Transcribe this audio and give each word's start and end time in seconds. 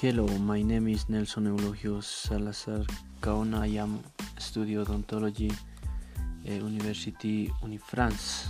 Hello, 0.00 0.26
my 0.38 0.62
name 0.62 0.88
is 0.88 1.10
Nelson 1.10 1.44
Eulogio 1.44 2.02
Salazar 2.02 2.86
Caona. 3.20 3.60
I 3.64 3.76
am 3.76 4.02
studio 4.38 4.82
odontology 4.82 5.52
uh, 5.52 6.52
University 6.52 7.52
Unifrance. 7.62 8.46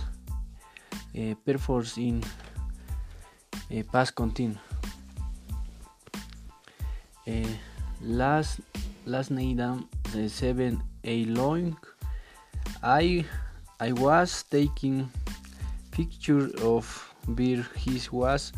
Uh, 1.13 1.35
perforce 1.43 1.97
in 1.97 2.23
uh, 3.69 3.83
past 3.91 4.15
continue. 4.15 4.55
Uh, 7.27 7.53
last 8.01 8.61
last 9.05 9.31
night 9.31 9.57
the 10.13 10.29
seven 10.29 10.81
a 11.03 11.25
long 11.25 11.75
I 12.81 13.25
I 13.77 13.91
was 13.91 14.43
taking 14.49 15.11
picture 15.91 16.47
of 16.63 16.85
where 17.25 17.67
he 17.75 17.99
was 18.09 18.53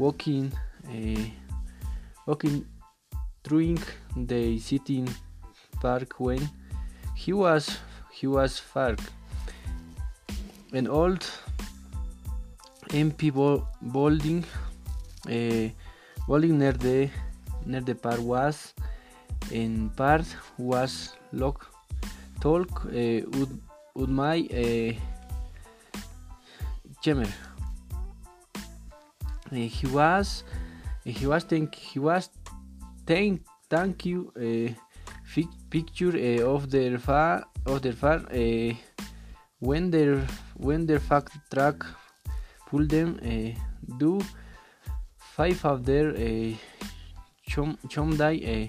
walking 0.00 0.50
uh, 0.88 1.47
walking 2.28 2.66
through 3.42 3.78
the 4.14 4.58
city 4.58 5.02
park 5.80 6.20
when 6.20 6.46
he 7.16 7.32
was 7.32 7.78
he 8.12 8.26
was 8.26 8.58
far 8.58 8.94
an 10.74 10.86
old 10.86 11.24
MP 12.90 13.32
building 13.92 14.44
uh, 15.26 15.68
building 16.26 16.58
near 16.58 16.72
the 16.72 17.08
near 17.64 17.80
the 17.80 17.94
park 17.94 18.20
was 18.20 18.74
in 19.50 19.88
part 19.90 20.26
was 20.58 21.16
locked. 21.32 21.66
Talk 22.40 22.84
uh, 22.86 23.24
would, 23.34 23.60
would 23.94 24.10
my 24.10 24.46
uh, 24.52 24.92
chamber 27.00 27.32
uh, 29.50 29.54
he 29.54 29.86
was 29.86 30.44
he 31.08 31.26
was 31.26 31.44
thank 31.44 31.74
he 31.74 31.98
was 31.98 32.30
thank 33.06 33.42
thank 33.68 34.04
you 34.04 34.32
uh, 34.36 34.72
picture 35.70 36.14
uh, 36.16 36.54
of 36.54 36.70
their 36.70 36.98
far 36.98 37.44
of 37.66 37.82
their 37.82 37.92
far 37.92 38.20
when 39.60 39.90
their 39.90 40.26
when 40.56 40.86
their 40.86 41.00
fact 41.00 41.32
track 41.52 41.84
pull 42.66 42.86
them 42.86 43.18
do 43.98 44.20
five 45.36 45.64
of 45.64 45.84
their 45.84 46.08
chom 47.50 47.76
chom 47.88 48.16
die 48.16 48.40
uh, 48.54 48.66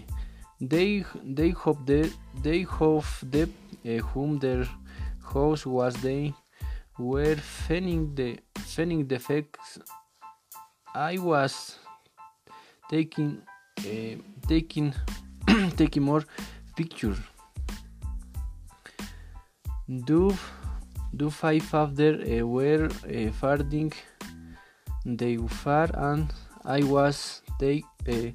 they 0.61 1.03
they 1.23 1.49
hope 1.49 1.85
that 1.85 2.11
they 2.41 2.61
hope 2.61 3.05
that 3.23 3.49
uh, 3.85 3.97
whom 4.09 4.39
their 4.39 4.65
house 5.33 5.65
was 5.65 5.93
they 6.01 6.33
were 6.97 7.35
fanning 7.35 8.13
the 8.15 8.39
fanning 8.57 9.07
the 9.07 9.19
facts. 9.19 9.79
I 10.93 11.17
was 11.17 11.77
taking 12.89 13.41
uh, 13.79 14.15
taking 14.47 14.93
taking 15.77 16.03
more 16.03 16.23
pictures. 16.75 17.19
do 20.05 20.37
do 21.15 21.29
five 21.29 21.73
after 21.73 22.21
uh, 22.21 22.45
were 22.45 22.85
uh, 22.85 23.31
farding 23.31 23.91
they 25.05 25.37
far 25.47 25.89
and 25.93 26.31
I 26.63 26.83
was 26.83 27.41
take 27.59 27.85
uh, 28.07 28.29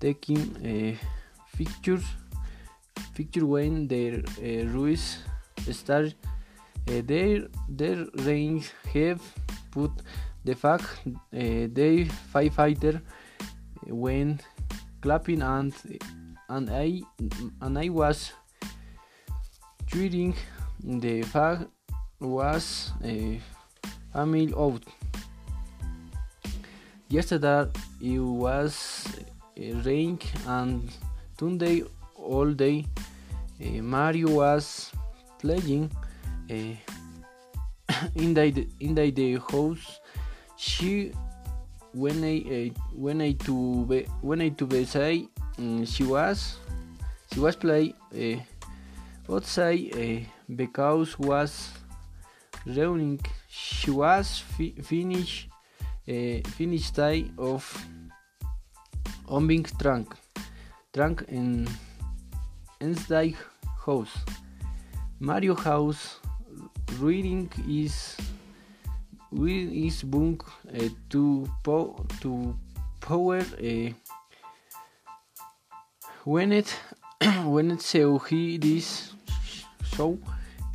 taking 0.00 0.42
uh, 0.66 0.96
pictures 1.56 2.04
picture 3.14 3.46
when 3.46 3.86
their 3.86 4.22
uh, 4.42 4.96
start 5.70 6.14
uh, 6.88 7.00
their 7.04 7.46
their 7.68 8.06
range 8.14 8.72
have 8.92 9.22
put 9.70 9.90
the 10.44 10.54
fact 10.54 10.84
uh, 11.06 11.68
they 11.78 12.08
firefighter 12.34 13.00
when 13.86 14.40
clapping 15.00 15.42
and 15.42 15.72
and 16.48 16.70
I 16.70 17.02
and 17.60 17.78
I 17.78 17.88
was 17.88 18.32
tweeting 19.86 20.34
the 20.82 21.22
fact 21.22 21.64
was 22.20 22.92
a 23.04 23.40
family 24.12 24.52
out. 24.56 24.82
Yesterday 27.08 27.70
it 28.00 28.18
was 28.18 29.06
rain 29.84 30.18
and 30.46 30.90
Sunday 31.38 31.82
all 32.16 32.52
day. 32.52 32.86
Uh, 33.60 33.82
Mario 33.82 34.30
was 34.30 34.92
playing 35.38 35.90
uh, 36.50 36.54
in 38.14 38.34
the 38.34 38.66
in 38.80 38.94
the 38.94 39.36
house. 39.50 40.00
She 40.56 41.12
when 41.92 42.24
I 42.24 42.36
uh, 42.40 42.80
when 42.94 43.20
I 43.20 43.32
to 43.32 43.84
be, 43.86 44.06
when 44.20 44.40
I 44.40 44.48
to 44.50 44.66
be 44.66 44.84
say 44.84 45.28
um, 45.58 45.84
she 45.84 46.04
was 46.04 46.56
she 47.32 47.40
was 47.40 47.56
play 47.56 47.94
uh, 48.14 49.32
outside 49.32 49.92
uh, 49.94 50.20
because 50.54 51.18
was 51.18 51.70
raining. 52.66 53.20
She 53.48 53.90
was 53.90 54.40
fi 54.56 54.74
finish 54.82 55.48
uh, 56.08 56.40
finished 56.56 56.94
day 56.96 57.30
of 57.38 57.62
on 59.28 59.46
being 59.46 59.64
trunk 59.78 60.14
drunk 60.92 61.24
in 61.28 61.68
inside 62.80 63.36
house. 63.86 64.16
Mario 65.20 65.54
house 65.54 66.18
reading 66.98 67.50
is 67.68 68.16
is 69.32 70.02
book 70.02 70.44
uh, 70.68 70.88
to 71.10 71.48
po 71.62 72.04
to 72.20 72.54
power 73.00 73.40
uh, 73.40 73.90
when 76.24 76.52
it 76.52 76.68
when 77.44 77.70
it 77.70 77.82
so 77.82 78.18
he 78.18 78.58
this 78.58 79.12
show 79.96 80.18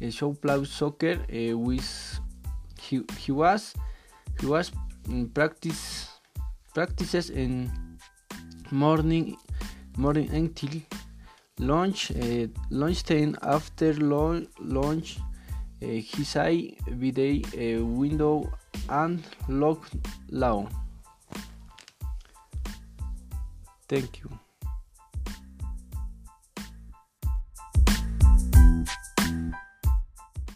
uh, 0.01 0.09
show 0.09 0.33
play 0.33 0.65
soccer 0.65 1.21
uh, 1.29 1.57
with 1.57 2.19
he 2.81 3.03
he 3.17 3.31
was 3.31 3.73
he 4.39 4.45
was 4.45 4.71
in 5.09 5.29
practice 5.29 6.09
practices 6.73 7.29
in 7.29 7.69
morning 8.71 9.37
morning 9.97 10.29
until 10.33 10.81
lunch 11.59 12.11
uh, 12.11 12.47
lunchtime 12.69 13.35
after 13.41 13.93
lunch 14.59 15.19
his 15.79 16.35
eye 16.35 16.73
video 16.87 17.41
uh, 17.53 17.85
window 17.85 18.51
and 18.89 19.23
lock 19.47 19.89
down. 20.31 20.69
Thank 23.87 24.19
you. 24.19 24.46